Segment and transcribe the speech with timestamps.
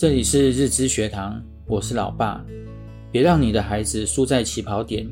[0.00, 2.40] 这里是日知学堂，我是老爸。
[3.10, 5.04] 别让你的孩子输在起跑点。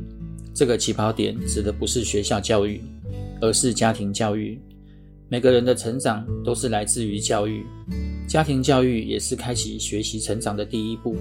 [0.54, 2.80] 这个起跑点指的不是学校教育，
[3.40, 4.60] 而是家庭教育。
[5.28, 7.66] 每个人的成长都是来自于教育，
[8.28, 11.16] 家庭教育也是开启学习成长的第一步。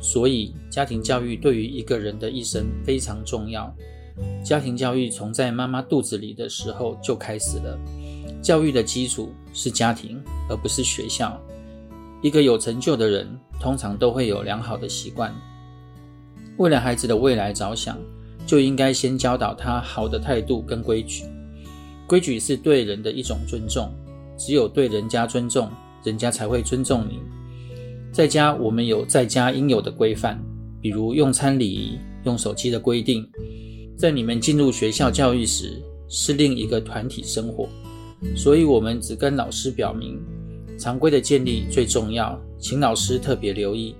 [0.00, 3.74] 所以，家庭教育对于一个人的一生非常重要。
[4.44, 7.76] 家庭教育从在妈妈肚子里的时候就开始了。
[8.40, 11.36] 教育的基础是家庭，而不是学校。
[12.22, 13.28] 一个有成就的人，
[13.60, 15.34] 通常都会有良好的习惯。
[16.56, 17.98] 为了孩子的未来着想，
[18.46, 21.24] 就应该先教导他好的态度跟规矩。
[22.06, 23.92] 规矩是对人的一种尊重，
[24.38, 25.68] 只有对人家尊重，
[26.04, 27.18] 人家才会尊重你。
[28.12, 30.38] 在家，我们有在家应有的规范，
[30.80, 33.28] 比如用餐礼仪、用手机的规定。
[33.96, 37.68] 在你们进入学校教育时，是另一个团体生活，
[38.36, 40.20] 所以我们只跟老师表明。
[40.82, 43.94] 常规的建立最重要，请老师特别留意。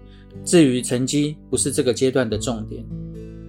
[0.44, 2.84] 至于成绩，不是这个阶段的重点。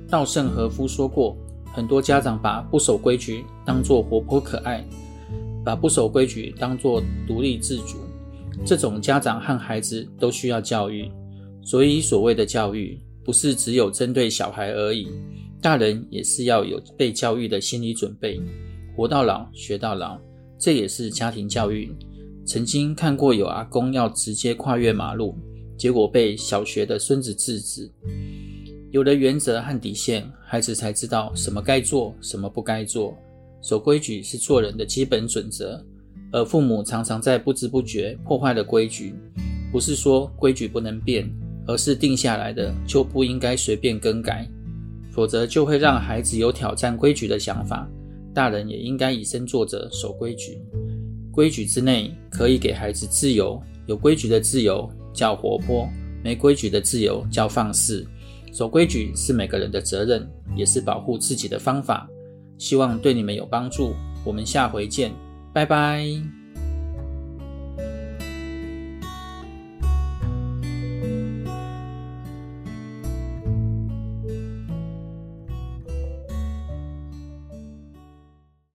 [0.07, 1.35] 稻盛和夫说过，
[1.73, 4.85] 很多家长把不守规矩当作活泼可爱，
[5.65, 7.97] 把不守规矩当作独立自主。
[8.63, 11.11] 这种家长和孩子都需要教育。
[11.63, 15.07] 所以，所谓的教育，不是只有针对小孩而已，
[15.59, 18.39] 大人也是要有被教育的心理准备。
[18.95, 20.19] 活到老，学到老，
[20.59, 21.91] 这也是家庭教育。
[22.45, 25.35] 曾经看过有阿公要直接跨越马路，
[25.77, 27.89] 结果被小学的孙子制止。
[28.91, 33.17] 有了原则和底线，孩子才知道什么该做，什么不该做。
[33.61, 35.83] 守规矩是做人的基本准则，
[36.31, 39.15] 而父母常常在不知不觉破坏了规矩。
[39.71, 41.27] 不是说规矩不能变，
[41.65, 44.47] 而是定下来的就不应该随便更改，
[45.11, 47.89] 否则就会让孩子有挑战规矩的想法。
[48.33, 50.61] 大人也应该以身作则，守规矩。
[51.33, 55.89] 规矩之内可以给孩子自由，有规矩的自由叫活泼，
[56.23, 58.07] 没规矩的自由叫放肆。
[58.53, 62.07] 守规矩是每个人的责任，也是保护自己的方法。
[62.59, 63.93] 希望对你们有帮助。
[64.23, 65.11] 我们下回见，
[65.51, 66.42] 拜拜。